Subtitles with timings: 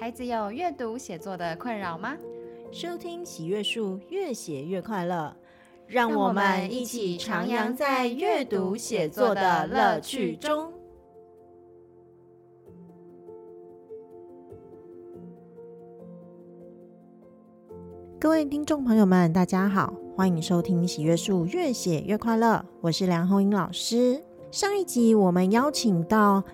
[0.00, 2.16] 孩子有阅读写作的困扰吗？
[2.70, 5.34] 收听喜阅树，越写越快乐。
[5.88, 10.72] 让我们一起徜徉在阅读写作的乐趣中。
[18.20, 22.64] 各位听众朋友们，大家好，欢迎收听喜阅树，越写越快乐。
[22.82, 24.22] 我是梁红英老师。
[24.52, 26.44] 上一集我们邀请到。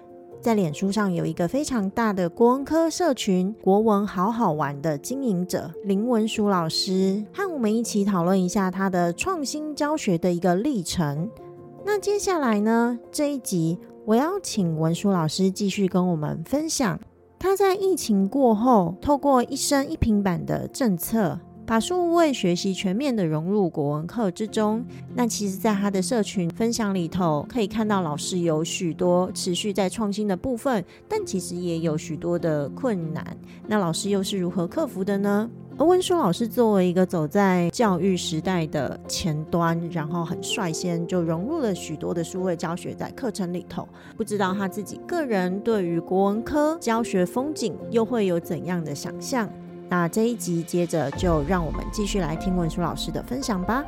[0.45, 11.31] 在脸书上有一个非常大的国文科社群“国文好好玩”的经营者林文淑老师，和我们一起讨论一下他的创新教学的一个历程。
[11.83, 17.01] 那接下来呢，这一集我要请文淑老师继续跟我们分享
[17.39, 21.41] 他在疫情过后，透过一生一平板的政策。
[21.67, 24.85] 把数位学习全面的融入国文课之中。
[25.15, 33.25] 那其实，在他的社群分享里头，可以看到老师有许多持续在创新的部分，但其实也有许多的困难。
[33.67, 35.51] 那老师又是如何克服的呢？
[35.77, 43.89] 而文淑老师作为一个走在教育时代的前端，然后很率先就融入了许多的数位教学在课程里头。
[44.17, 49.51] 不知道他自己个人对于国文科教学风景又会有怎样的想象？
[49.89, 53.85] 那这一集接着就让我们继续来听文书老师的分享吧。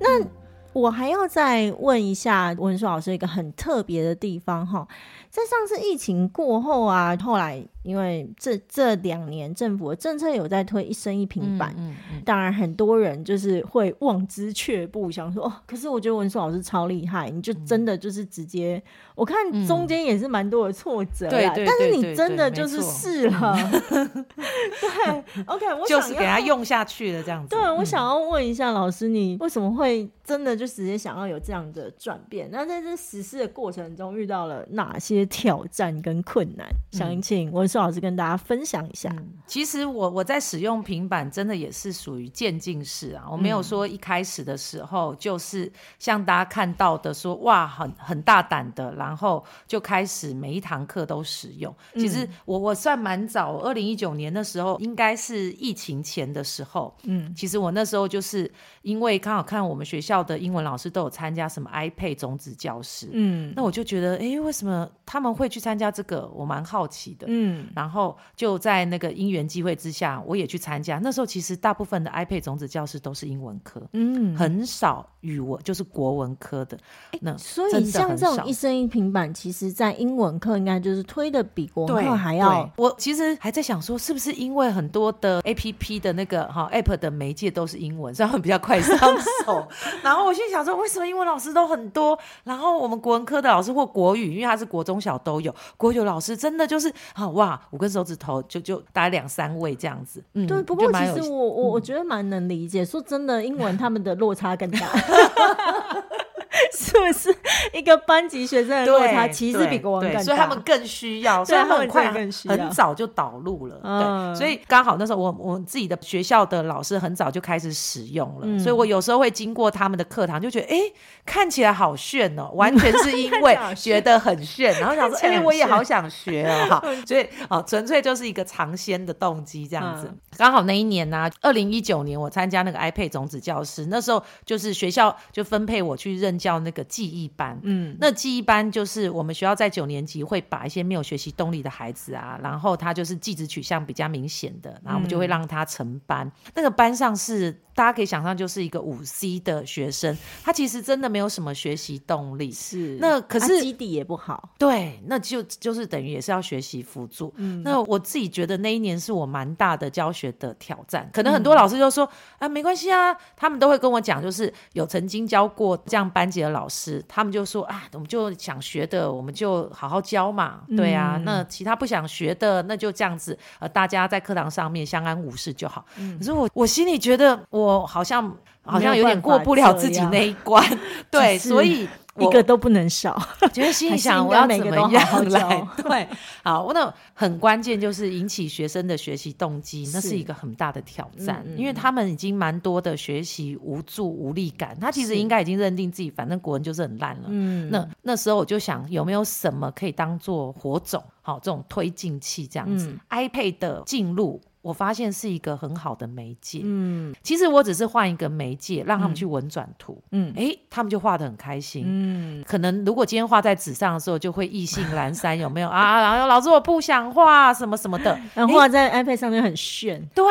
[0.00, 0.24] 那
[0.72, 4.86] 我还要再问一下文书老师一个很特别的地方哈，
[5.30, 7.66] 在上次疫情过后啊，后来。
[7.88, 18.82] 因为这这两年政府的政策有在推一生一平板，嗯嗯嗯、当然很多人就是会望之却步，想说哦，可是我觉得文硕老师超厉害，你就真的就是直接，嗯、
[19.14, 23.56] 我看中间也是蛮多的挫折，对，但是你真的就是试了，
[23.88, 27.56] 对，OK，我就是给他用下去的这样子。
[27.56, 32.50] 对，我想要问一下老师，你为什么会真的就直接想要有这样的转变？
[32.52, 36.66] 那在这实施的过程中遇到了哪些挑战跟困难？
[36.68, 37.88] 嗯、想请文淑。
[37.88, 51.74] 老师跟大家分享一下，嗯、其实我我在使用平板真的也是属于渐进式啊，我没有说一开始的时候就是像大家看到的说哇很很大胆的，然后就开始每一堂课都使用。
[51.94, 58.52] 其实我我算蛮早，二零一九年的时候应该是疫情前的时候，嗯，其实我那时候就是
[58.82, 66.28] 因为刚好看我们学校的英文老师都有参加什么 iPad 种子教室，嗯，那我就觉得哎、欸，为什么他们会去参加这个？
[66.34, 67.57] 我蛮好奇的，嗯。
[67.74, 70.98] 然后就在那个因缘机会之下，我也去参加。
[70.98, 76.78] 那时候其实大部分的 iPad 种子教室都是英文科，嗯，很少语文就是国文科的。
[77.20, 82.70] 那所以像这种一生一平板，其实在英文课应该就是推的比国文课还要。
[82.76, 88.98] 我其实还在想说，是不是因为很多的 APP 的那个哈 App 的媒介都是英文，所以会比较快上
[89.44, 89.66] 手。
[90.02, 97.47] 然后我心想说，为什么英文老师都很多，然后我们国文科的老师或国语，因为他是国中小都有，国语老师真的就是啊哇。
[97.70, 100.62] 五根手指头就就大概两三位这样子，嗯，对。
[100.62, 104.86] 不过其实我我我觉得蛮能理解，嗯、说真的，英文 他们的落差更大。
[106.76, 107.34] 是不是？
[107.72, 113.76] 一个班级学生的落差其实比国文更大，所以他们更需要，所以他们很快很早就导入了。
[113.82, 120.80] 对，所以刚好那时候我我自己的学校的老师很早就开始使用了，所以我有时候会经过他们的课堂，就觉得哎，
[121.24, 130.10] 看起来好炫哦，完全是因为 觉得很炫，然后想说 哎，我也好想学哦，哈，所以哦，纯粹就是一个尝鲜的动机这样子。
[130.36, 136.47] 刚好那一年呢，二零一九年我参加那个 iPad 种子教师，那时候就是学校就分配我去任教。
[136.48, 146.26] 叫那个记忆班，嗯，那记忆班就是我们学校在九年级会把一些没有学习动力的孩子啊，然后他就是技职取向比较明显的，然后我们就会让他成班。
[146.26, 152.96] 嗯、那个班上是大家可以想象，就是一个五 C 的学生，他其实真的没有什么学习动力，是。
[152.98, 157.30] 那可是基底也不好，对，那就就是等于也是要学习辅助。
[157.36, 162.08] 嗯，那我自己觉得那一年是我蛮大的教学的挑战，可能很多老师就说、
[162.38, 171.14] 嗯、啊，没关系啊，他们都会跟我讲，就是有曾经教过这样班级的老师，他们就说啊，我们就想学的，我们就好好教嘛，对啊。
[171.16, 175.84] 嗯、那其他不想学的，那就这样子，呃，大家在课堂上面相安无事就好。
[175.96, 180.64] 嗯、可是我我心里觉得，我好像好像有点过不了自己那一关，
[181.10, 181.88] 对，所以。
[182.18, 183.20] 一个都不能少，
[183.52, 185.68] 觉得心里想我要怎么样 来？
[185.76, 186.08] 对，
[186.42, 197.24] 好，那很关键就是引起学生的学习动机，那是一个很大的挑战，因为他们已经蛮多的学习无助无力感，他其实应该已经认定自己反正国文就是很烂了。
[197.28, 204.40] 嗯，那那时候我就想有没有什么可以当做火种，好这种推进器这样子，iPad 的进入。
[204.68, 206.60] 我发现是一个很好的媒介。
[206.62, 209.98] 嗯，其实我只是换一个媒介，让他们去文转图。
[210.10, 211.84] 嗯，哎、欸，他们就画的很开心。
[211.86, 216.02] 嗯，可能如果今天画在纸上的时候，就会意兴阑珊，有没有啊？
[216.02, 220.06] 然后老师我不想画什么什么的， 然后画在 iPad 上面很炫。
[220.14, 220.26] 对。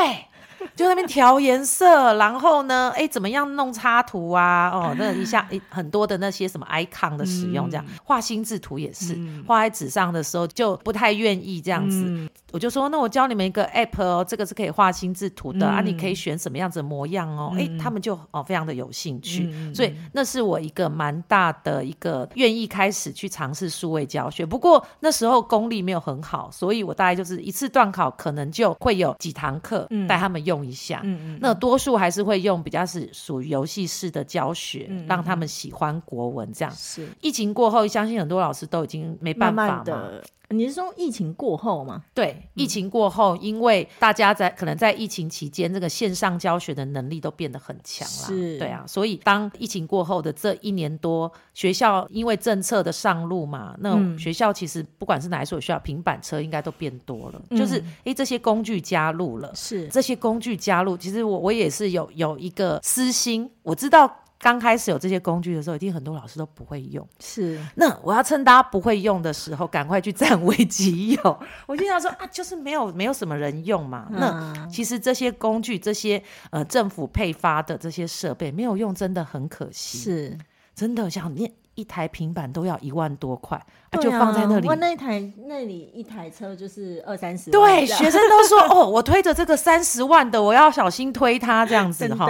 [0.75, 4.69] 就那边调颜色，然后呢，哎，怎么样弄插图啊？
[4.73, 12.03] 哦，那一下很多的那些什么 icon 的使用，这样、嗯、画心智图也是，嗯、画在纸上的时候就不太愿意这样子。
[12.07, 17.53] 嗯、我就说，那我教你们一个 app 哦，这个是可以画心智图的、嗯、啊，你可以选什么样子的模样哦。
[17.57, 24.45] 哎、嗯，他们就哦非常的有兴趣，嗯、所以那是我一个蛮大的一个愿意开始去尝试数位教学。
[24.45, 31.03] 不过那时候功力没有很好，所以我大概就是一次段考可能就会有几堂课带他们用一下。
[31.41, 36.73] 那多数还是会用比较是属于游戏式的教学，嗯、让他们喜欢国文这样。
[36.73, 40.23] 是疫情过后，相信很多老师都已经没办法的。
[40.49, 42.01] 你是说疫情过后吗？
[42.13, 48.27] 对，疫情过后，嗯、因为大家在可能在疫情期间，这个线上教学的能力都变得很强了。
[48.27, 57.41] 是，对啊，所以当疫情过后的这一年多，学校因为政策的上路嘛，那学校其实不管是哪一所学校，平板车应该都变多了。
[57.49, 64.23] 嗯、就是哎，这些工具加入了，是这些工具加入，其实我我也是有有一个私心，我知道。
[64.39, 67.07] 刚开始有这些工具的时候，一定很多老师都不会用。
[67.19, 71.39] 是，那我要趁大家不会用的时候，赶快去占为己有。
[71.65, 74.07] 我经常说啊，就是没有没有什么人用嘛。
[74.11, 79.97] 嗯、那其实这些工具，这些呃政府配发的这些设备没有用，真的很可惜。
[79.97, 80.37] 是，
[80.75, 81.51] 真的想念。
[81.77, 84.67] 一台平板都要一万多块，啊，就放在那里。
[84.67, 87.75] 我那台那里一台车就是二三十万。
[87.75, 92.27] 对，学生都说 哦，我推着这个三十万的，我要小心推它这样子哈。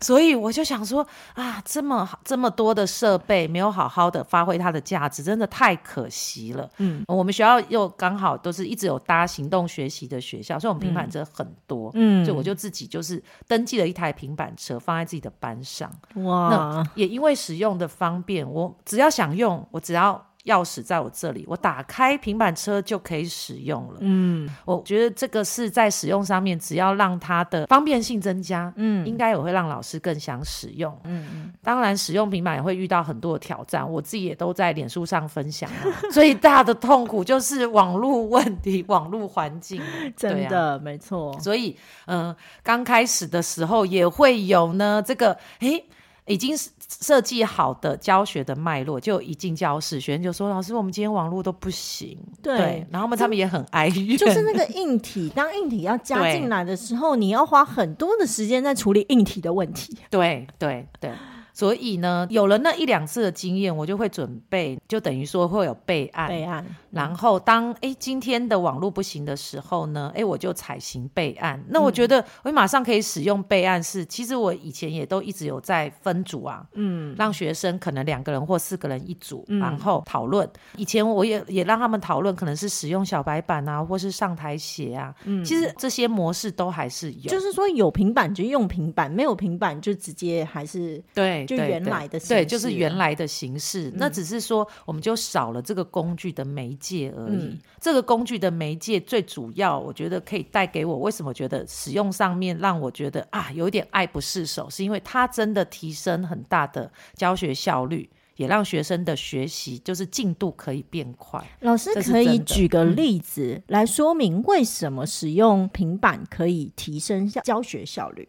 [0.00, 6.68] 所以我就想说啊，这么好这么多的设备没有好好的发挥它的价值，真的太可惜了。
[6.78, 11.90] 嗯，我们学校又刚好都是一直有搭行动学习的学校，所以我们平板车很多。
[11.94, 15.90] 嗯，所以我就自己就是登记了一台平板车放在自己的班上。
[16.16, 18.74] 哇，那也因为使用的方便，我。
[18.84, 23.98] 只要想用，我只要钥匙在我这里，我打开平板车就可以使用了。
[24.00, 30.98] 嗯，我觉得这个是在使用上面，只要让它的方便性增加，嗯，应该也会让老师更想使用。
[31.04, 35.68] 嗯嗯，当然使用平板也会遇到很多的挑战，我自己也都在脸书上分享。
[36.12, 39.82] 最大的痛苦就是网络问题，网络环境，
[40.16, 41.38] 真的、啊、没错。
[41.40, 41.76] 所以，
[42.06, 45.84] 嗯、呃，刚开始的时候也会有呢，这个，诶。
[46.30, 46.54] 已经
[46.88, 52.18] 设计好的教学的脉络，就一进教室，学生就说：“老师，我们今天网络都不行。
[52.42, 59.96] 对”对，然后他们也很哀怨，就是那个硬体，当硬体要加进来的时候，你要花很多的时间在处理硬体的问题。
[60.08, 61.10] 对对对。
[61.58, 66.26] 对所以呢，有了那一两次的经验，我就会准备，就等于说会有备案。
[66.26, 66.64] 备案。
[66.90, 71.62] 然后当哎今天的网络不行的时候呢，哎我就采行备案。
[71.68, 80.48] 那我觉得我马上可以使用备案是，其实我以前也都一直有在分组啊，嗯，让学生可能两个人或四个人一组，嗯、然后讨论。
[80.76, 85.14] 以前我也也让他们讨论，可能是使用小白板啊，或是上台写啊。
[85.24, 87.28] 嗯，其实这些模式都还是有。
[87.28, 91.44] 就是说有平板就用平板，没有平板就直接还是对。
[91.56, 93.88] 就原来的形式，对，就是原来的形式。
[93.88, 97.44] 嗯、那只是说，我们就少了这个工具的媒介而已。
[97.44, 111.42] 嗯、这个工具的媒介最主要，我觉得可以带给我，为什么觉得使用上面让我觉得啊，有点爱不释手，是因为它真的提升很大的教学效率，也让学生的学习就是进度可以变快。
[111.60, 118.28] 老师可以举个例子来说明为什么使用平板可以提升教学效率？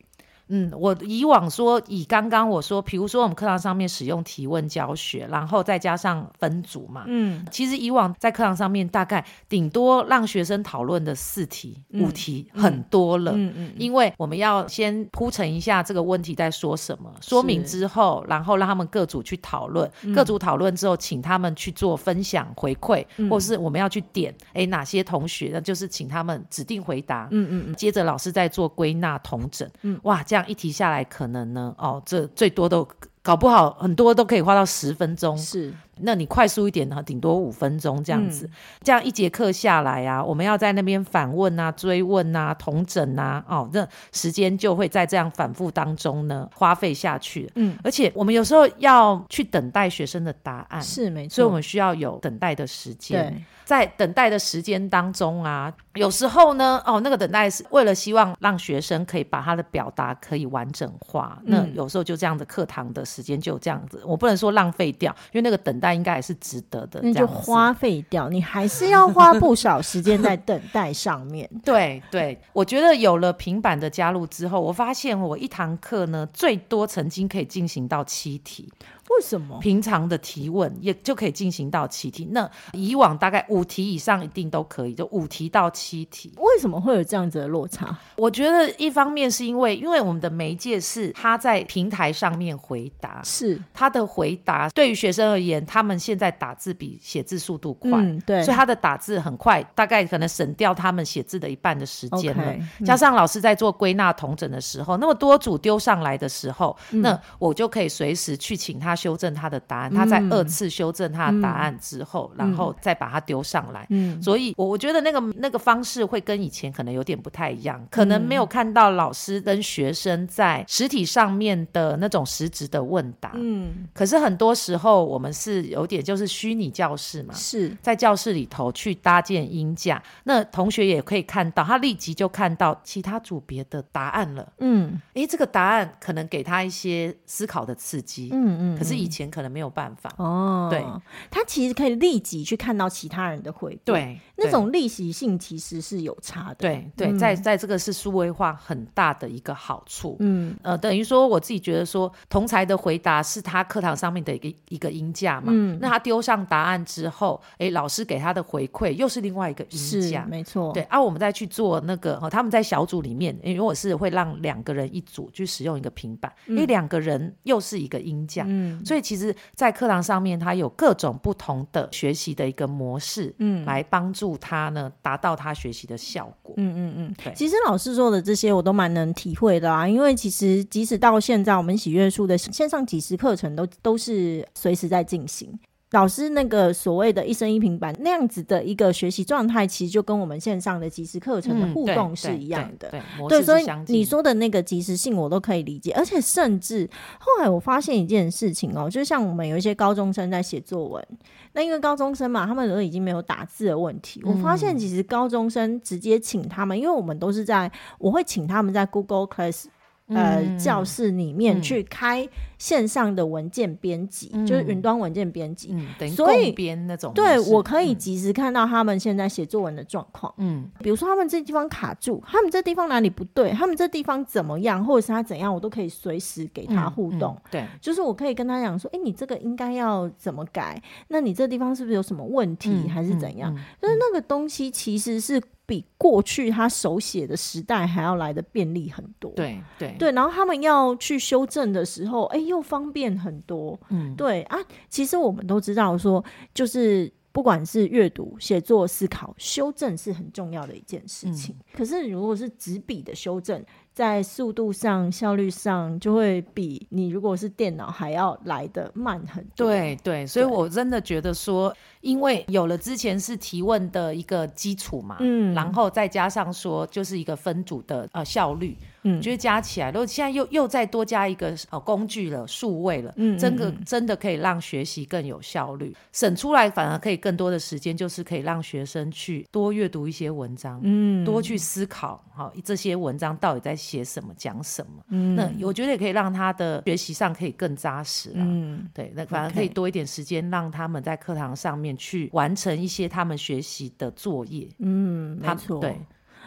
[0.49, 30.38] 嗯，我以往说以刚刚我说，比如说我们课堂上面使用提问教学，然后再加上分组嘛，嗯，其实以往在课堂上面大概顶多让学生讨论的四题、嗯、五题很多了，嗯嗯，因为我们要先铺陈一下这个问题在说什么，说明之后，然后让他们各组去讨论，嗯、各组讨论之后，请他们去做分享回馈，嗯、或是我们要去点，哎，哪些同学，那就是请他们指定回答，嗯嗯嗯，接着老师再做归纳统整，嗯，哇，这样。
[30.47, 32.87] 一提下来，可能呢，哦，这最多都
[33.21, 35.37] 搞不好，很多都可以花到十分钟。
[35.37, 35.73] 是。
[36.01, 38.51] 那你快速一点呢，顶多五分钟这样子，嗯、
[38.81, 47.51] 这样一节课下来啊，我们要在那边反问啊、追问啊、同整啊，哦，那时间就会在这样反复当中呢花费下去。
[47.55, 53.33] 嗯，而且我们有时候要去等待学生的答案，是没错，所以我们需要有等待的时间。
[53.33, 61.37] 对，在等待的时间当中啊，有时候呢，哦，那个等待是为了希望让学生可以把他的表达可以完整化。
[61.45, 65.88] 嗯、那有时候就这样的课堂的时间就这样子，我不能说浪费掉，因为那个等待。
[65.89, 66.99] 但应该也是值得的。
[67.01, 71.49] 那就花费掉，你还是要花不少时间在等待上面。
[71.65, 78.71] 对对，我觉得有了平板的加入之后，我发现我一堂课呢，最多曾经可以进行到七题。
[79.09, 82.27] 为什么平常的提问也就可以进行到七题？
[82.31, 86.31] 那以往大概五题以上一定都可以，就五题到七题。
[86.37, 87.97] 为什么会有这样子的落差？
[88.15, 102.43] 我觉得一方面是因为，因为我们的媒介是他在平台上面回答，是他的回答对于学生而言，他们现在打字比写字速度快，嗯，对，所以他的打字很快，大概可能省掉他们写字的一半的时间了。
[102.43, 113.87] Okay, 加上老师在做归纳统整的时候，嗯，那么多组丢上来的时候，嗯，那我就可以随时去请他修正他的答案，他在二次修正他的答案之后，嗯、然后再把它丢上来。
[113.89, 123.31] 嗯，所以，我我觉得那个那个方式会跟以前可能有点不太一样，可能没有看到老师跟学生在实体上面的那种实质的问答。
[123.35, 134.51] 嗯，可是很多时候我们是有点就是虚拟教室嘛，是在教室里头去搭建音架，那同学也可以看到，他立即就看到其他组别的答案了。
[134.59, 138.29] 嗯，诶，这个答案可能给他一些思考的刺激。
[138.33, 139.29] 嗯嗯，可是以前。
[139.29, 140.11] 可能没有办法。
[140.17, 140.83] 哦，对，
[141.29, 150.55] 他其实可以立即去看到其他人的回馈，对，那种利息性其实是有差的，对对，在在这个是数位化很大的一个好处，嗯。
[150.61, 169.35] 呃，等于说我自己觉得说同才的回答是他课堂上面的一个一个音价嘛，嗯，那他丢上答案之后，哎，老师给他的回馈又是另外一个音价，没错，对，啊，我们再去做那个，他们在小组里面，因为我是会让两个人一组去使用一个平板，因为两个人又是一个音价，嗯，所以其实。
[169.55, 176.53] 在课堂上面，他有各种不同的学习的一个模式，嗯，来帮助他呢达到他学习的效果。
[176.57, 177.33] 嗯嗯嗯，对。
[177.33, 179.87] 其实老师说的这些，我都蛮能体会的啊。
[179.87, 185.57] 因为其实即使到现在，我们喜悦树的线上几十课程都都是随时在进行。
[185.91, 192.89] 老师那个所谓的一生一平板那样子的一个学习状态，其实就跟我们线上的即时课程的互动是一样的。
[192.89, 195.91] 嗯、对，对，对，对，所以你说的那个即时性，我都可以理解。
[195.93, 196.87] 而且甚至
[197.19, 201.07] 后来我发现一件事情哦，就像我们有一些高中生在写作文，
[201.53, 204.21] 那因为高中生嘛，他们都已经没有打字的问题。
[204.23, 209.65] 我发现其实高中生直接请他们，因为我们都是在，我会请他们在 Google Class。
[210.09, 217.13] 呃，教室里面去开线上的文件编辑，嗯、就是云端文件编辑，嗯，等于共编那种。
[217.13, 220.33] 对，我可以及时看到他们现在写作文的状况。
[220.37, 227.39] 嗯，比如说他们这地方卡住，他们这地方哪里不对，他们这地方怎么样，或者是他怎样，我都可以随时给他互动。
[227.51, 230.81] 对，就是我可以跟他讲说，哎、欸，你这个应该要怎么改？
[231.09, 233.55] 那你这地方是不是有什么问题，嗯、还是怎样？
[233.81, 235.41] 就是那个东西其实是。
[235.69, 244.57] 比过去他手写的时代还要来的便利很多，对对对，然后他们要去修正的时候，哎，又方便很多，嗯，对啊，
[244.89, 251.55] 其实我们都知道说，就是不管是阅读、写作、思考，修正是很重要的一件事情。
[251.59, 259.67] 嗯，可是如果是纸笔的修正，在速度上、效率上，就会比你如果是电脑还要来的慢很多。
[259.67, 268.77] 对对，所以我真的觉得说，因为有了之前是提问的一个基础嘛，嗯，然后再加上说，就是一个分组的呃效率。
[269.03, 295.95] 嗯，觉得加起来，如果现在又又再多加一个呃工具了，数位了，嗯，真的真的可以让学习更有效率，省出来反而可以更多的时间，就是可以让学生去多阅读一些文章，嗯，多去思考，好这些文章到底在写什么，讲什么，嗯，那我觉得也可以让他的学习上可以更扎实，嗯，对，那反而可以多一点时间让他们在课堂上面去完成一些他们学习的作业，嗯，没错，对。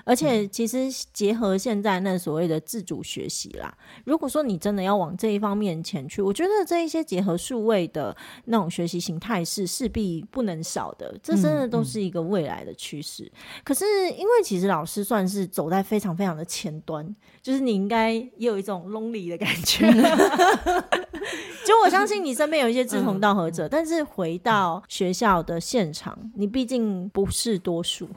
[0.04, 3.72] 而且，其实结合现在那所谓的自主学习啦，
[4.04, 8.16] 如果说你真的要往这一方面前去，我觉得这一些结合数位的
[8.46, 13.24] 那种学习形态是势必不能少的，这真的都是一个未来的趋势。
[13.24, 13.62] 嗯嗯。
[13.64, 19.86] 可是，因为其实老师算是走在非常非常的前端，就是你应该也有一种 lonely 的感觉。
[21.64, 28.08] 就我相信你身边有一些志同道合者，嗯、但是回到学校的现场，你毕竟不是多数。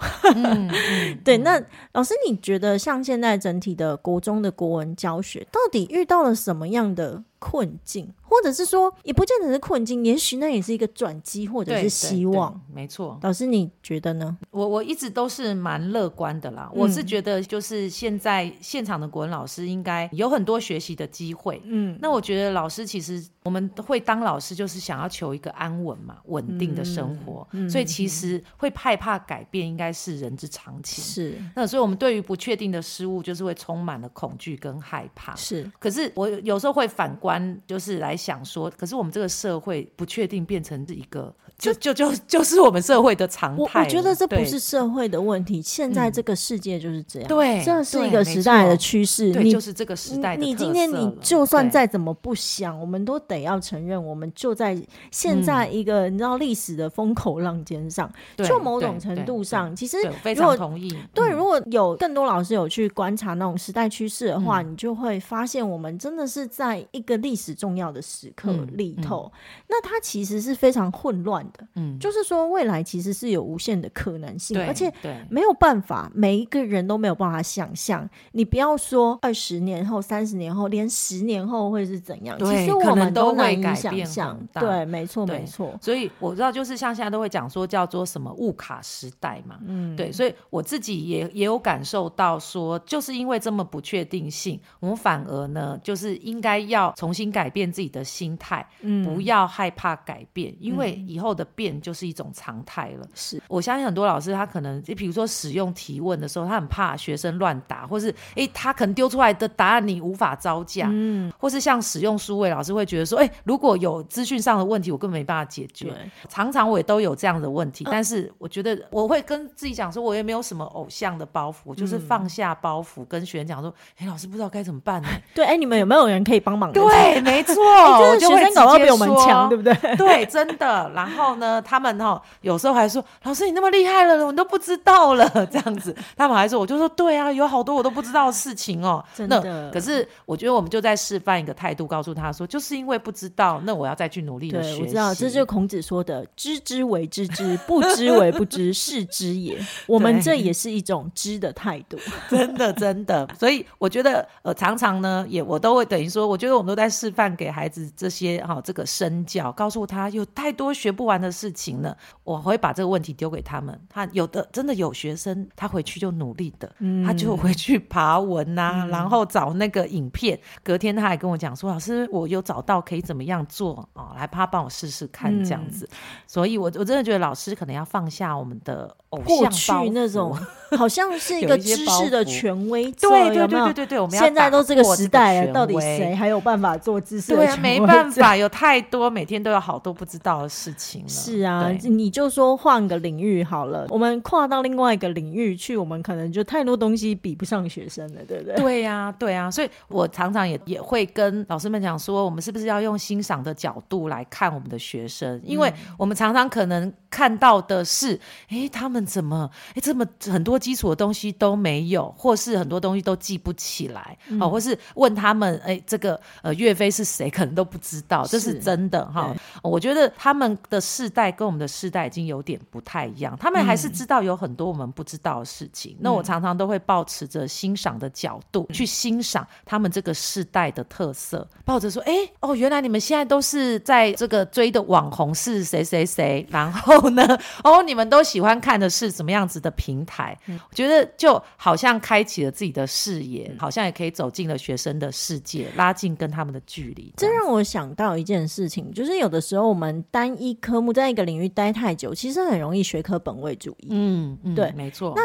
[1.24, 1.64] 对，那。
[1.94, 8.14] 老师，你觉得像现在整体的国中的国文教学，到底遇到了什么样的困境？
[8.28, 12.60] 或者是说，也不见得是困境，也许那也是一个转机，或者是希望。
[12.74, 14.38] 没错，老师你觉得呢？
[14.50, 16.70] 我我一直都是蛮乐观的啦。
[16.74, 21.62] 嗯、我是觉得，就是现在现场的国文老师应该有很多学习的机会。
[21.66, 27.46] 嗯，那我觉得老师其实我们会当老师，就是想要求一个安稳嘛，稳定的生活。
[27.52, 31.04] 嗯、所以其实会害怕改变，应该是人之常情。
[31.04, 31.38] 是。
[31.54, 35.36] 那所以我们对于不确定的事物，就是会充满了恐惧跟害怕。
[35.36, 35.70] 是。
[35.80, 37.26] 可是我有时候会反观。
[37.26, 41.34] 观就是来想说，可是我们这个社会不确定变成是一个。
[41.58, 43.80] 就就就就是我们社会的常态。
[43.80, 47.30] 我我觉得这不是社会的问题，现在这个世界就是这样。
[47.30, 49.30] 对，这是一个时代的趋势。
[49.30, 50.44] 你就是这个时代的。
[50.44, 54.78] 你今天你就算再怎么不想，我们都得要承认，我们就在
[55.12, 58.12] 现在一个你知道历史的风口浪尖上。
[58.40, 60.94] 就某种程度上，其实非常同意。
[61.14, 69.32] 对，如果有更多老师有去观察那种时代趋势的话，你就会发现，我们真的是在一个历史重要的时刻里头。
[69.68, 71.68] 那它其实是非常混乱的。
[71.76, 74.94] 嗯，就是说未来其实是有无限的可能性，而且
[75.30, 78.08] 没有办法，每一个人都没有办法想象。
[78.34, 84.40] 你不要说二十年后、三十年后，连十年后会是怎样，其实我们都难以想象。
[84.54, 85.78] 对，没错，没错。
[85.82, 90.12] 所以我知道，就是像现在都会讲说叫做什么物卡时代嘛，嗯，对。
[90.12, 101.36] 所以我自己也也有感受到说，就是因为这么不确定性，我们反而呢，就是应该要重新改变自己的心态，嗯，不要害怕改变，因为以后。
[101.36, 103.06] 的变就是一种常态了。
[103.14, 115.94] 是，我相信很多老师他可能，你比如说使用提问的时候，他很怕学生乱答，或是哎，他可能丢出来的答案你无法招架，嗯，或是像使用数位老师会觉得说，哎，如果有资讯上的问题，我根本没办法解决。
[116.30, 125.10] 常常我也都有这样的问题，但是我觉得我会跟自己讲说，我也没有什么偶像的包袱，我就是放下包袱，跟学员讲说，哎，老师不知道该怎么办呢？
[125.36, 126.72] 对，哎，你们有没有人可以帮忙？
[126.72, 127.56] 对，没错，
[128.00, 129.74] 就是学生搞到比我们强，对不对？
[129.98, 131.36] 对，真的，然后。
[131.36, 139.42] 呢，他们哈有时候还说：“老师，你那么厉害了，我都不知道了。”这样子，他们还说：“我就说对啊，有好多我都不知道的事情哦。”真的。
[139.44, 151.98] 那可是我觉得我们就在示范一个态度，告诉他说：“就是因为不知道，那我要再去努力的学习。”我知道，这就是孔子说的：“知之为知之，不知为不知， 是知也。”我们这也是一种知的态度，
[152.30, 153.28] 真的真的。
[153.38, 161.16] 所以我觉得，呃，常常呢，也我都会等于说，我觉得我们都在示范给孩子这些哈、哦，这个身教，告诉他有太多学不完。
[161.26, 163.80] 的事情了，我会把这个问题丢给他们。
[163.90, 170.38] 他有的真的有学生，他回去就努力的，嗯、他就回去爬文呐、啊，嗯、然后找那个影片。
[170.62, 175.86] 隔天他还跟我讲说：“老师，我有找到可以怎么样做哦，来他帮我试试看这样子。
[175.90, 175.96] 嗯”
[176.28, 180.38] 所以我，我我真的觉得老师可能要放下我们的偶像去那种，
[180.78, 182.92] 好像是一个知识的权威。
[182.92, 187.62] 对对对对对对，我们要现在都这个时代了，到底谁还有办法做知识的权威？
[187.62, 191.08] 对，没办法，有太多每天都有好多不知道的事情。
[191.08, 198.56] 是啊，你就说换个领域好了，我们跨到另外一个领域去，我们可能就太多东西比不上学生了，对不对？
[198.56, 205.42] 对呀、啊，对呀、啊，所以我常常也也会跟老师们讲说，我们是不是要用欣赏的角度来看我们的学生？
[205.44, 219.34] 因为我们常常可能看到的是，哎，他们怎么，哎，这么很多基础的东西都没有，或是很多东西都记不起来，嗯、哦，或是问他们，哎，这个呃岳飞是谁，可能都不知道，这是真的哈。
[219.64, 220.82] 我觉得他们的。
[220.86, 225.94] 世代跟我们的世代已经有点不太一样，他们还是知道有很多我们不知道的事情。
[225.94, 237.26] 嗯、那我常常都会保持着欣赏的角度、嗯、去欣赏他们这个世代的特色，抱着说：“哎，哦，原来你们现在都是在这个追的网红是谁谁谁，然后呢，
[237.64, 240.38] 哦，你们都喜欢看的是什么样子的平台？
[240.46, 247.12] 嗯、我觉得就好像开启了自己的视野，嗯、好像也可以走进了学生的世界，拉近跟他们的距离。
[247.18, 250.96] 这让我想到一件事情，就是有的时候我们单一科目。
[250.96, 253.88] 在一个领域待太久，其实很容易学科本位主义。
[253.90, 255.12] 嗯，嗯对，没错。
[255.14, 255.22] 那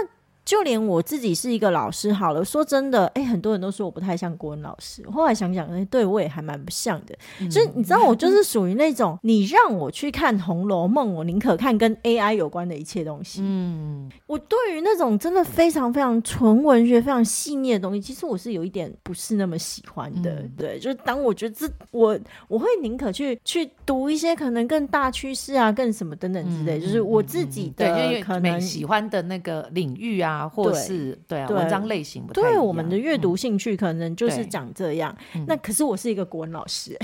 [0.51, 5.09] 就连我自己是一个老师，好了，说真的，哎，很多人都说我不太像国文老师。
[5.09, 7.17] 后来想想，哎，对我也还蛮不像的。
[7.49, 13.43] 所以、嗯、你知道，我就是属于那种，你让我去看《红楼梦》，我宁可看跟 AI 有关的一切东西。
[13.45, 20.33] 嗯，我对于那种真的非常非常纯文学、非常细腻的东西，其实我是有一点不是那么喜欢的。
[20.33, 30.40] 嗯、对，就是当我觉得这我我会宁可去去读一些可能更大趋势啊、更什么等等之类，嗯、就是我自己的可能喜欢的那个领域啊。
[30.41, 35.15] 啊，或是对，对啊，文章类型不太一样，对我们的阅读兴趣可能就是长这样。
[35.35, 36.97] 嗯、那可是我是一个国文老师，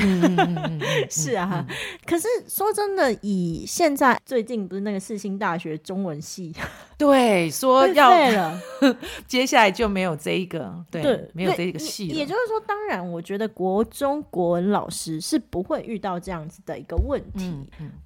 [1.10, 1.66] 是啊。
[2.06, 6.54] 可是说真的，以现在最近不是那个世新大学中文系，
[6.96, 8.58] 对，说要了，
[9.26, 12.06] 接下来就没有这一个，对，对没有这一个系。
[12.08, 17.52] 也就是说，当然，我觉得国中国文老师是不会遇到这样子的一个问题。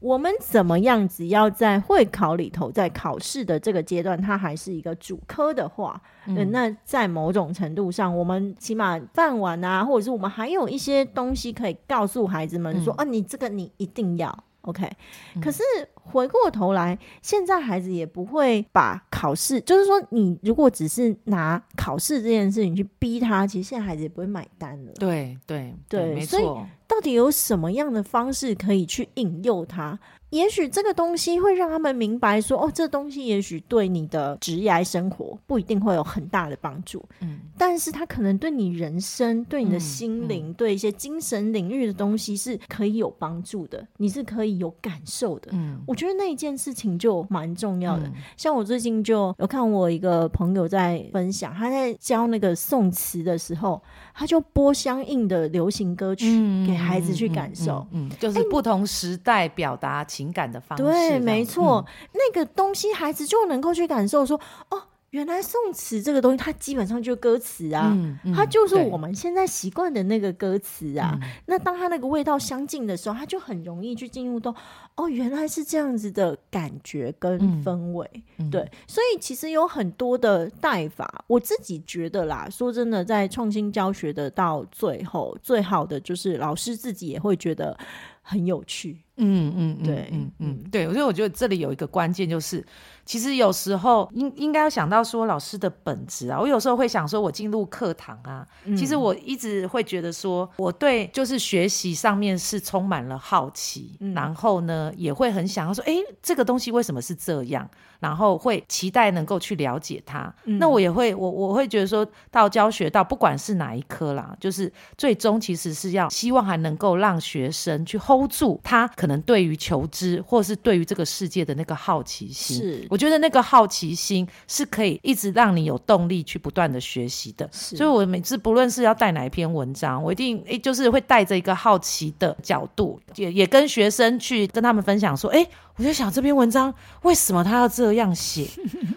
[0.01, 14.45] 我们怎么样子要在会考里头，在考试的这个阶段，它还是一个主科的话，嗯，那在某种程度上，我们起码饭碗啊，或者是我们还有一些东西可以告诉孩子们说，嗯、啊，你这个你一定要。
[14.63, 14.87] OK，、
[15.35, 15.63] 嗯、可是
[15.95, 24.93] 回过头来，现在孩子也不会把考试，就是说，你如果只是拿考试这件事情去逼他，其实现在孩子也不会买单了。
[24.99, 26.39] 对对对，对，没错。
[26.39, 29.99] 所以到底有什么样的方式可以去引诱他？
[30.31, 40.51] 也许这个东西会让他们明白说，哦，这东西也许对你的职业生活不一定会有很大的帮助，嗯，但是他可能对你人生、对你的心灵、嗯。
[40.51, 48.05] 嗯、对一些精神领域的东西是可以有帮助的，你是可以有感受的，嗯，我觉得那一件事情就蛮重要的。
[48.07, 53.83] 嗯、像我最近就有看我一个朋友在分享，他在教那个宋词的时候，
[54.15, 56.27] 他就播相应的流行歌曲
[56.67, 64.83] 给孩子去感受，嗯，就是不同时代表达情感的方式，对，没错，嗯，那个东西孩子就能够去感受说，哦。
[65.11, 71.19] 原来宋词这个东西，它基本上就是歌词啊，嗯嗯、它就是我们现在习惯的那个歌词啊。
[71.47, 74.55] 那当它那个味道相近的时候，它就很容易去进入到
[74.95, 78.09] 哦，原来是这样子的感觉跟氛围。
[78.39, 87.77] 嗯、对，所以其实有很多的带法，我自己觉得啦，说真的，在创新教学的到最后，最好的就是老师自己也会觉得
[88.23, 89.03] 很有趣。
[89.21, 92.65] 嗯嗯，对，嗯嗯对，所以我觉得这里有一个关键就是。
[93.07, 107.69] 其实有时候应应该要想到说老师的本质啊，我有时候会想说，我进入课堂啊，嗯、其实我一直会觉得说，我对就是学习上面是充满了好奇，嗯、然后呢也会很想要说，哎，这个东西为什么是这样？
[107.99, 110.33] 然后会期待能够去了解它。
[110.45, 122.57] 嗯、那我也会，我我会觉得说到教学到不管是哪一科啦，就是最终其实是要希望还能够让学生去 hold 住他可能对于求知或是对于这个世界的那个好奇心。
[122.57, 127.49] 是，我觉得那个好奇心是可以一直让你有动力去不断的学习的。
[127.53, 135.47] 所以我每次不论是要带哪一篇文章，我一定诶就是会带着一个好奇的角度，也也跟学生去跟他们分享说，诶
[135.81, 136.73] 我就想这篇文章
[137.05, 138.47] 为什么他要这样写？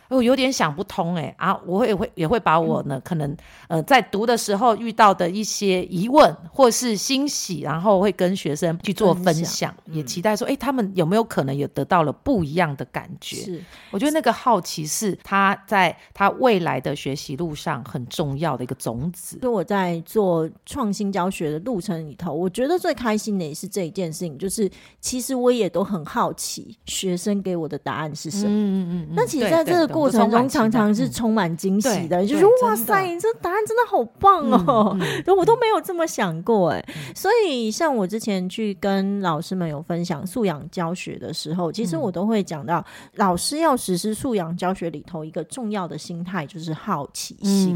[0.10, 1.58] 我 有点想不通哎啊！
[1.66, 3.38] 我会也会也会把我呢可能
[3.70, 13.38] 呃在读的时候遇到的一些疑问或是欣喜，然后会跟学生去做分享，分享也期待说哎、欸、他们有没有可能也得到了不一样的感觉？
[13.38, 19.40] 是，我觉得那个好奇是他在他未来的学习路上很重要的一个种子。
[19.40, 24.70] 所以我在做创新教学的路程里头，我觉得最开心的也是这一件事情，就是
[25.00, 26.73] 其实我也都很好奇。
[26.86, 28.50] 学生给我的答案是什么？
[28.50, 29.16] 嗯嗯嗯。
[29.16, 34.98] 那其实在这个过程中，常常是充满惊喜的，就是哇塞，你这答案真的好棒哦！
[35.38, 36.86] 我都没有这么想过哎。
[37.16, 42.84] 所以，像我之前去跟老师们有分享素养教学的时候，其实我都会讲到，
[43.16, 47.76] 老师要实施素养教学里头一个重要的心态就是好奇心。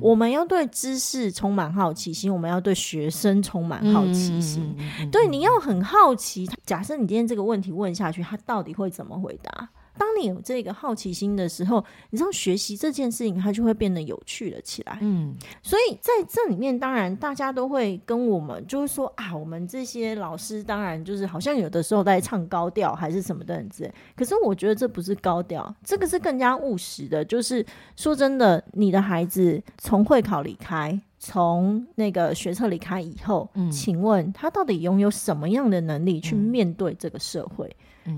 [0.00, 4.74] 我们要对知识充满好奇心，我们要对学生充满好奇心。
[5.10, 6.48] 对，你要很好奇。
[6.64, 8.22] 假设你今天这个问题问一下去。
[8.22, 9.68] 他到底会怎么回答？
[9.96, 14.96] 当你有这个好奇心的时候，你知道学习这件事情，它就会变得有趣了起来。
[15.00, 23.92] 嗯，所以在这里面，当然大家都会跟我们，就是说啊，我们这些老师，当然就是好像有的时候在唱高调，还是什么的之类。
[24.14, 27.24] 可是我觉得这不是高调，这个是更加务实的。
[27.24, 27.66] 就是
[27.96, 37.68] 说真的，你的孩子从会考离开，从那个学测离开以后，嗯，请问他到底拥有什么样的能力去面对这个社会？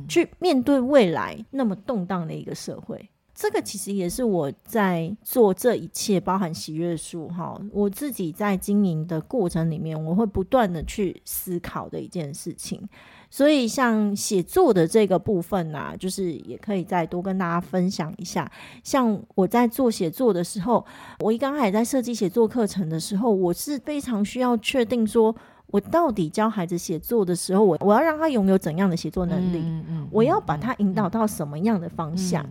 [0.09, 12.87] 去面对未来那么动荡的一个社会，这个其实也是我在做这一切，包含喜悦树哈，我自己在经营的过程里面，我会不断的去思考的一件事情。
[13.33, 18.50] 所以，像写作的这个部分啊，就是也可以再多跟大家分享一下。
[18.83, 20.85] 像我在做写作的时候，
[21.20, 25.35] 我一刚开始在设计写作课程的时候，我是非常需要确定说。
[25.70, 29.59] 我到底教孩子写作的时候，我我要让他拥有怎样的写作能力？
[29.59, 32.44] 嗯嗯、我要把他引导到什么样的方向？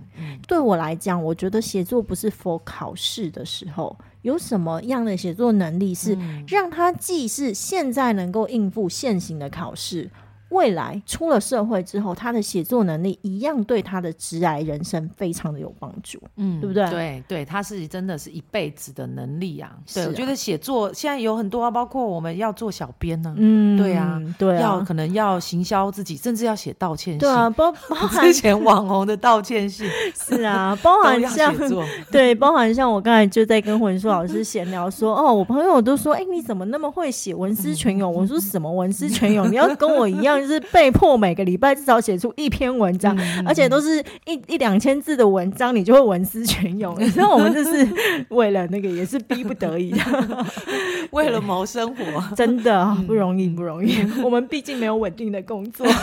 [0.48, 10.10] 对我来讲，我觉得写作不是 for 考试的时候，有什么样的写作能力是让他既是现在能够应付现行的考试。
[10.50, 16.90] 未来出了社会之后，他的写作能力一样对他的职涯人生非常的有帮助，嗯，对不对？
[16.90, 19.72] 对对，他是真的是一辈子的能力啊。
[19.94, 31.54] 对，我觉得写作现在有很多啊，包括我们要做小编呢，嗯，对啊，对啊，要可能要行销自己，甚至要写道歉信，对啊，包包含之前网红的道歉信， 是啊，包含像
[32.12, 38.12] 对，包含像我刚才就在跟文书老师闲聊说， 哦，我朋友都说，哎，你怎么那么会写文思泉涌？
[38.12, 39.48] 我说什么文思泉涌？
[39.52, 40.39] 你要跟我一样。
[40.40, 46.96] 上是被迫每个礼拜至少写出一篇文章，嗯、而且都是一一两千字的文章，你就会文思泉涌。
[47.00, 47.88] 你知道我们这是
[48.30, 50.46] 为了那个，也是逼不得已的，
[51.12, 53.98] 为了谋生活， 真的不容易，不容易。
[54.24, 55.86] 我们毕竟没有稳定的工作。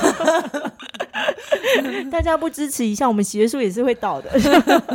[2.10, 4.30] 大家不支持一下，我们学术也是会倒的。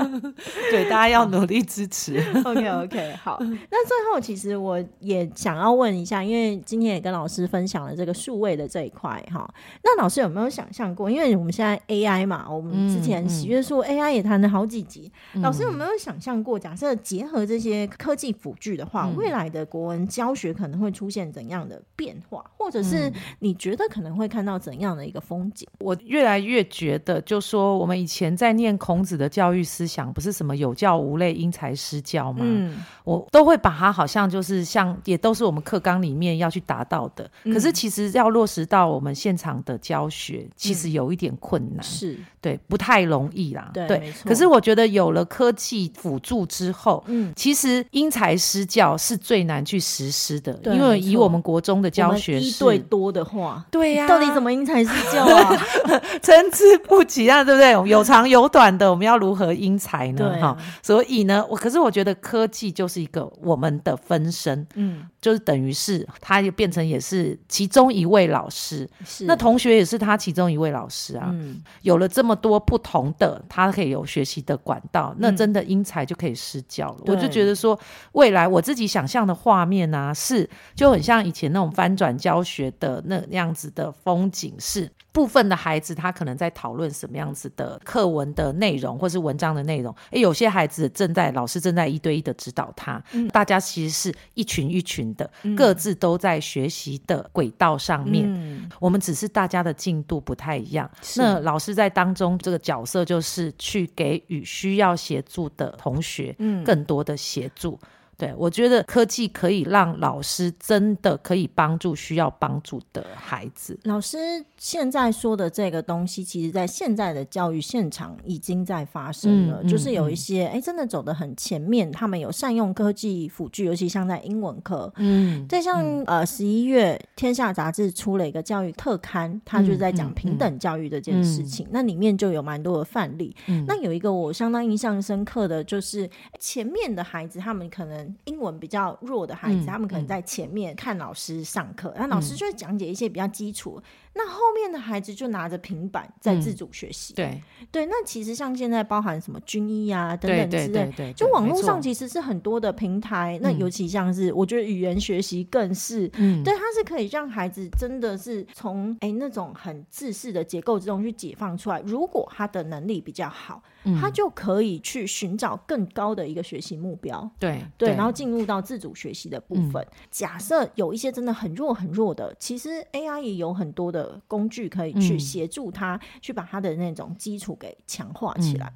[0.71, 2.17] 对，大家要努力支持。
[2.43, 3.37] OK OK，好。
[3.41, 9.47] 那最后，其实我也想要问一下，因为今天也跟老师分享了这个数位的这一块哈。
[9.83, 11.09] 那老师有没有想象过？
[11.09, 15.11] 因为我们现在 AI 嘛，我们之前喜悦树 AI 也谈了好几集。
[15.33, 22.43] 嗯、老师有没有想象过，假设结合这些科技辅具的话，嗯、未来的国文教学可能会出现怎样的变化？
[22.57, 25.67] 或者是你觉得可能会看到怎样的一个风景？
[25.79, 32.39] 我越来越觉得，就说我们以前在念孔子的教育思想，不是什么有教无类、因材施教吗？
[32.41, 37.31] 嗯，我都会把它好像就是像，也都是我们课纲里面要去达到的。
[37.45, 43.71] 嗯、可是其实要落实到我们现场的教学，其实有一点困难，是、嗯、对，不太容易啦。
[43.73, 55.57] 对，对可是我觉得有了科技辅助之后，嗯，其实因材施教是最难去实施的，因为以我们国中的教学是一对多的话，对呀、啊，到底怎么因材施教啊？
[56.21, 57.71] 参差不齐啊，对不对？
[57.89, 60.37] 有长有短的，我们要如何因材呢？
[60.39, 71.29] 哈、啊，所以呢，我可是我觉得科技就是一个我们的分身，嗯，就是等于是他就变成也是其中一位老师，是那同学也是他其中一位老师啊。
[71.31, 76.99] 嗯，有了这么多不同的，他可以有学习的管道，那真的因材就可以施教了。
[77.05, 77.79] 嗯、我就觉得说，
[78.13, 86.11] 未来我自己想象的画面啊，是就很像以前那种翻转教学的那样子的风景，是部分的孩子他。
[86.11, 89.95] 可能在讨论什么样子的课文的内容，或是文章的内容。
[90.11, 98.25] 诶，有些孩子正在老师正在一对一的指导他，嗯、大家其实是一群一群的，嗯、各自都在学习的轨道上面。
[98.27, 100.87] 嗯、我们只是大家的进度不太一样。
[101.01, 107.79] 是那老师在当中这个角色就是去给予需要协助的同学更多的协助。
[108.21, 113.79] 嗯对，我觉得科技可以让老师真的可以帮助需要帮助的孩子。
[113.85, 114.17] 老师
[114.57, 119.61] 现在说的这个东西，其实在现在的教育现场已经在发生了。
[119.63, 124.93] 嗯、就是有一些哎、嗯，真的走得很前面，他们有善用科技辅具，尤其像在英文课。
[124.97, 131.65] 嗯，再，像、嗯、呃十一月《天下》杂志出了一个教育特刊，它就是在讲平等教育这件事情。
[131.71, 133.35] 那里面就有蛮多的范例。
[133.47, 136.07] 嗯、那有一个我相当印象深刻的就是
[136.37, 138.10] 前面的孩子，他们可能。
[138.25, 143.81] 英文比较弱的孩子，嗯、他们可能在前面看老师上课，那、嗯、老师就会讲解一些比较基础。
[144.13, 147.13] 嗯、那后面的孩子就拿着平板在自主学习。
[147.13, 153.39] 嗯、对对，那其实像现在包含什么军医啊等等之类，对就网络上其实是很多的平台。
[153.41, 161.81] 那尤其像是我觉得语言学习更是，嗯，对，它是可以让孩子真的是从哎那种很自式的结构之中去解放出来。
[161.85, 163.61] 如果他的能力比较好。
[163.99, 169.83] 他就可以去寻找更高的一个学习目标，对对，然后进入到自主学习的部分。
[170.11, 178.71] 假设有一些真的很弱很弱的，其实 AI 也有很多的工具可以去协助他，去把他的那种基础给强化起来。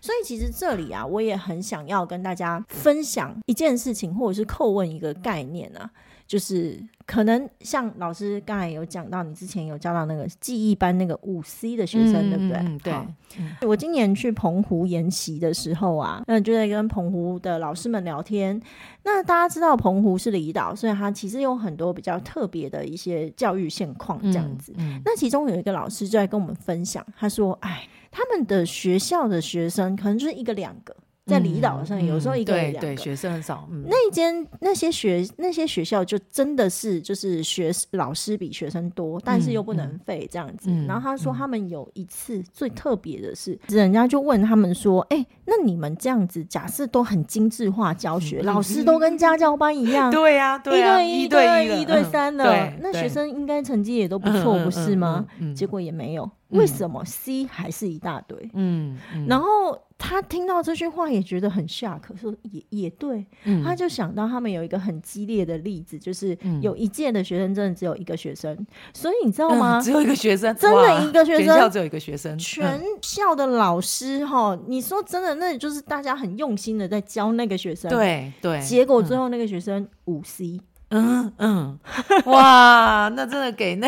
[0.00, 5.90] 所以其实这里啊，我也很想要跟大家分享一件事情，或者是叩问一个概念啊。
[6.28, 12.56] 就是可能像老师刚才有讲到，你之前有教到那个记忆班那个五 C 的学生，嗯、对不对？
[12.58, 12.92] 嗯、对。
[13.38, 18.60] 嗯、我今年去澎湖研习的时候啊，那就在跟澎湖的老师们聊天。
[19.04, 24.74] 那大家知道澎湖是离岛，所以它其实有很多比较特别的一些教育现况这样子。
[25.02, 30.94] 那其中有一个老师就在跟我们分享，他说：“哎，他们的学校的学生可能就是一个两个。”
[31.28, 33.68] 在离岛上，有时候一个两个，对对，学生很少。
[33.70, 40.70] 嗯、那间那些学那些学校就真的是就是学老师比学生多，但是又不能废这样子。
[40.86, 55.26] 然后他说他们有一次最特别的是，嗯、人家就问他们说：“哎、欸，那你们这样子假设都很精致化教学，嗯、老师都跟家教班一样， 对呀、啊，对啊，一对一、一对一对三的，嗯、那学生应该成绩也都不错，不是吗？
[55.54, 58.50] 结果也没有。”为什么 C 还是一大堆？
[58.54, 68.56] 嗯，嗯，然后他听到这句话也觉得很 shock，说也也对，嗯、他就想到他们有一个很激烈的例子，就是有一届的学生真的只有一个学生，
[68.94, 69.80] 所以你知道吗？
[69.80, 80.60] 嗯、 只有一个学生，真的一个学生，全校只有一个学生，全校的老师哈，嗯、你说真的，那也就是大家很用心的在教那个学生，对对，结果最后那个学生五 C。
[80.90, 81.78] 嗯嗯，
[82.24, 83.86] 哇，那真的给那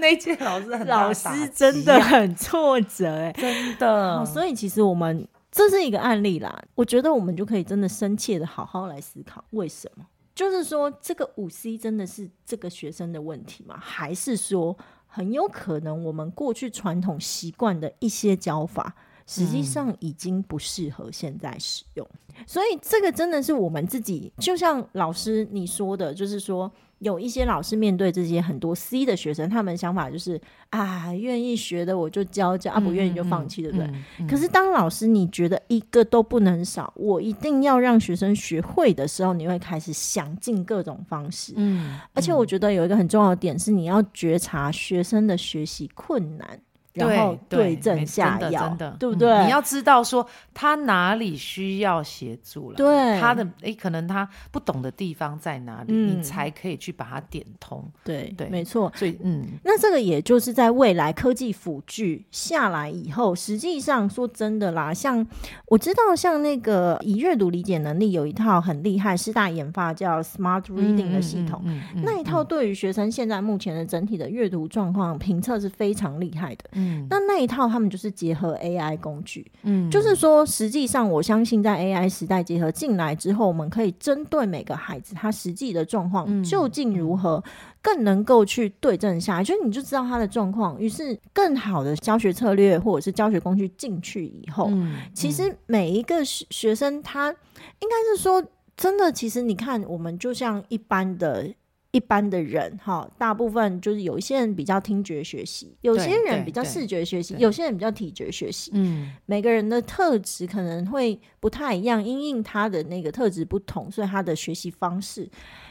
[0.00, 4.24] 那届老师很老师真的很挫折哎，真的。
[4.24, 10.06] 所以其实我们这是一个案例啦，我觉得我们就可以真的深切的好好来思考，为什么？
[10.34, 13.78] 就是说这个五 C 真的是这个学生的问题吗？
[13.80, 14.76] 还是说？
[15.08, 18.94] 很有可能我们过去传统习惯的一些教法，
[19.26, 22.06] 实际上已经不适合现在使用。
[22.46, 26.70] 所以这个真的是我们自己，就像老师你说的，就是说。
[27.00, 34.26] 有一些老师面对这些很多 C 的学生，他们想法就是啊，愿意学的我就教教，啊不愿意就放弃，对不对？
[34.26, 41.52] 可是当老师你觉得一个都不能少，我一定要让学生学会的时候，你会开始想尽各种方式。
[41.56, 46.58] 嗯，嗯而且我觉得有一个很重要的点是，你要觉察学生的学习困难。
[46.96, 49.44] 然后对症下药，真的，对不对？
[49.44, 57.84] 你要知道说他哪里需要协助了，对他的诶，可能他不懂的地方在哪里，你才可以去把它点通。
[58.02, 58.90] 对对，没错。
[58.96, 65.24] 所以嗯，那这个也就是在未来科技辅具下来以后，实际上说真的啦，像
[65.66, 71.62] 我知道，像那个以阅读理解能力有一套很厉害、师大研发叫 Smart Reading 的系统，
[71.96, 76.64] 那一套对于学生现在目前的整体的阅读状况评测是非常厉害的。
[76.86, 87.42] 嗯，那那一套他们就是结合 AI 工具，嗯，就是说，实际上我相信在 AI 时代结合进来之后，我们可以针对每个孩子他实际的状况究竟如何，
[87.82, 98.42] 更能够去对症下药，就你就知道他的状况，于是更好的教学策略或者是教学工具进去以后，嗯，其实每一个学学生他应该是说
[98.76, 101.52] 真的，其实你看我们就像一般的。
[101.96, 108.70] 一般的人哈，大部分就是有一些人比较听觉学习，有些人比较视觉学习，有些人比较体觉学习。
[108.74, 115.26] 嗯，每个人的特质可能会不太一样，因应他的那个特质不同，所以他的学习方式。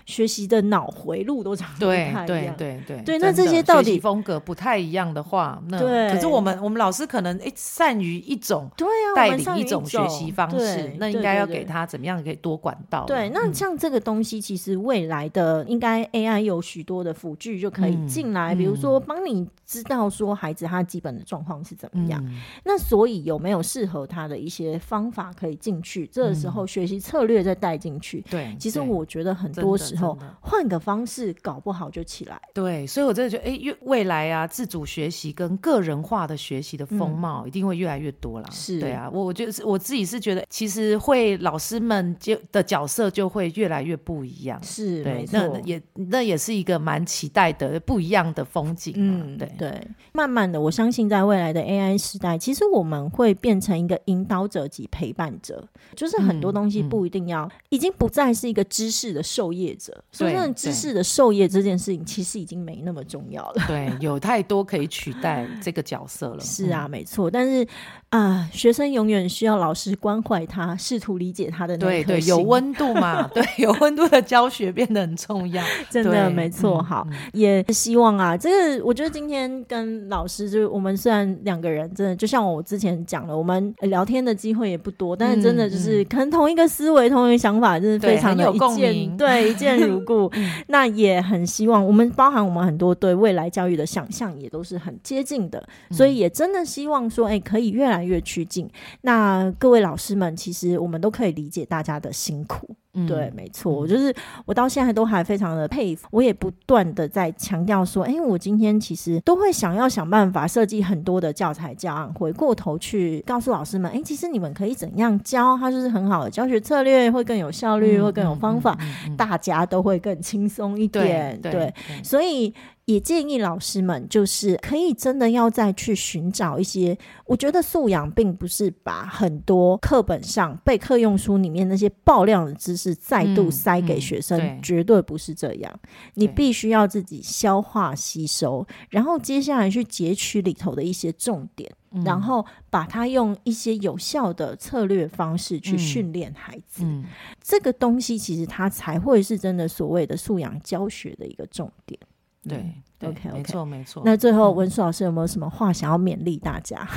[0.07, 13.05] 学习的脑回路都长得不太一样，对对对对，对，那这些到底风格不太一样的话，那对，可是我们我们老师可能诶善于一种对啊，带领一种学习方式，那应该要给他怎么样可以多管道？
[13.07, 22.23] 对，那像这个东西，其实未来的应该 AI 有许多的辅具就可以进来，比如说帮你知道说孩子他基本的状况是怎么样，
[22.63, 26.06] 那所以有没有适合他的一些方法可以进去？
[26.08, 29.95] 这个时候学习策略再带进去，对，其实我觉得很多时。
[29.95, 32.38] 候换个方式，搞不好就起来。
[32.54, 38.47] 对，所以我真的觉得，哎，越未来啊，自主学习跟个人化的学习的风貌一定会越来越多了。
[38.51, 44.62] 是，对啊，我我觉得我自己是觉得，其实会老师们就的角色就会越来越不一样。
[44.62, 48.93] 是，对，那也那也是一个蛮期待的不一样的风景。
[48.97, 60.03] 嗯，对对，慢慢的，我相信在未来的 AI 时代，其实我们会变成一个引导者及陪伴者，就是很多东西不一定要，已经不再是一个知识的受业者。
[60.12, 63.63] 所以，知识的受业这件事情，其实已经没那么重要了。
[63.67, 66.39] 对，有太多可以取代这个角色了。
[66.43, 67.31] 是啊，没错。
[67.31, 67.65] 但是
[68.10, 73.27] 啊，学生永远需要老师关怀他，试图理解他的那对，有温度嘛？
[73.34, 75.63] 对，有温度的教学变得很重要。
[75.89, 76.81] 真的没错。
[76.81, 89.15] 好，也希望啊，这个我觉得今天跟老师，就是我们虽然两个人，真的就像我之前讲了，我们聊天的机会也不多，但是真的就是可能同一个思维、同一个想法，真的非常的有共鸣。
[89.15, 89.75] 对，一见。
[89.75, 90.31] 如故，
[90.67, 98.67] 那也很希望我们包含我们很多对未来教育的想象也都是很接近的，所以也真的希望说，哎，可以越来越趋近。
[99.01, 102.75] 那各位老师们，其实我们都可以理解大家的辛苦。
[103.08, 104.13] 对，没错，我就是
[104.45, 118.77] 我到现在都还非常的佩服，我也不断的在强调说，哎，我今天其实都会想要想办法设计很多的教材教案，回过头去告诉老师们，哎，其实你们可以怎样教，它就是很好的教学策略，会更有效率，会更有方法，
[119.17, 121.39] 大家都会更轻松一点。
[121.41, 122.53] 对，对，所以。
[122.85, 126.95] 也建议老师们，就是可以真的要再去寻找一些。
[127.25, 135.79] 我觉得素养并不是把很多课本上备课用书里面那些爆量的知识再度塞给学生，嗯嗯、绝对不是这样。
[136.13, 146.83] 你必须要自己消化吸收，然后接下来去截取里头的一些重点，嗯、然后把它用一些有效的策略方式去训练孩子。
[146.83, 147.05] 嗯嗯、
[147.41, 151.99] 这个东西其实它才会是真的所谓的素养教学的一个重点。
[152.47, 154.03] 对，对，OK，没错，没错。
[154.05, 156.88] 那最后文书老师有没有什么话想要勉励大家？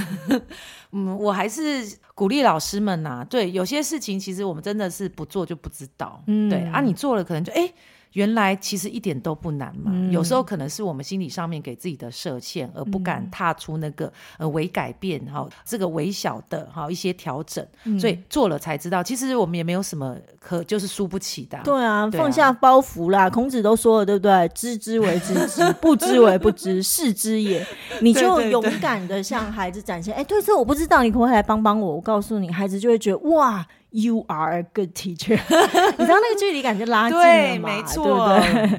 [0.92, 3.24] 嗯，我还是鼓励老师们呐、啊。
[3.24, 6.22] 对，有些事情其实我们真的是不做就不知道。
[6.26, 7.62] 嗯，对啊，你做了可能就哎。
[7.62, 7.74] 诶
[8.12, 21.64] 原来其实一点都不难嘛，嗯、有时候可能是我们心理上面给自己的设限，而不敢踏出那个呃微改变哈，这个微小的哈一些调整，嗯、所以做了才知道，其实我们也没有什么可就是输不起的、啊。
[21.64, 24.48] 对啊，对啊，放下包袱啦，孔子都说了，对不对？
[24.54, 27.66] 知之为知之， 不知为不知，是知也。
[28.00, 31.96] 你就勇敢的向孩子展现，哎，对，这我不知道，你可不可以来帮帮我？
[31.96, 33.66] 我告诉你，孩子就会觉得哇。
[33.90, 35.38] You are a good teacher，
[35.96, 37.24] 你知道那个距离感就拉近了嘛？
[37.24, 38.04] 对，没错，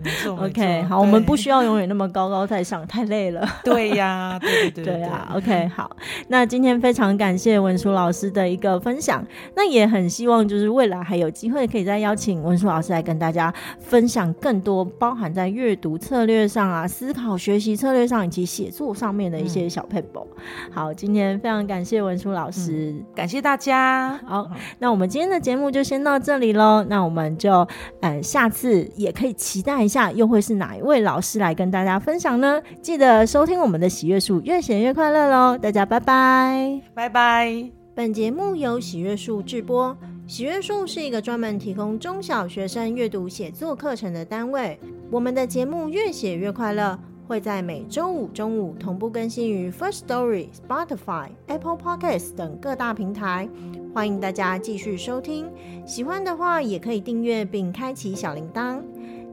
[0.04, 3.44] 对不对？OK，好，我们不需要永远那么高高在上，太累了。
[3.66, 5.32] 对呀，对对对 对啊。
[5.34, 5.90] OK，好，
[6.28, 9.26] 那今天非常感谢文书老师的一个分享，
[9.56, 20.28] 那也很希望就是未来还有机会可以再邀请文书老师来跟大家分享更多包含在阅读策略上啊、思考学习策略上以及写作上面的一些小撇步。
[20.72, 24.16] 好，今天非常感谢文书老师，嗯、感谢大家。
[24.28, 24.99] 好，那我。
[24.99, 27.66] 我们今天的节目就先到这里喽，那我们就
[28.02, 32.62] 嗯，下次也可以期待一下，又会是哪一位老师来跟大家分享呢？
[32.82, 35.58] 记得收听我们的喜悦树，越写越快乐喽！
[35.58, 37.70] 大家拜拜，拜拜。
[37.96, 39.96] 本节目由喜悦树制播，
[40.28, 44.78] 喜阅树是一个专门提供中小学生阅读写作课程的单位。
[45.10, 47.00] 我们的节目越写越快乐，
[47.30, 53.48] 会在每周五中午同步更新于 First Story、Spotify、Apple Podcasts 等各大平台。
[53.94, 55.46] 欢迎大家继续收听，
[55.86, 58.82] 喜欢的话也可以订阅并开启小铃铛。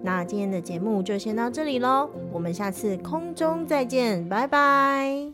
[0.03, 5.33] 那今天的节目就先到这里喽，我们下次空中再见，拜拜。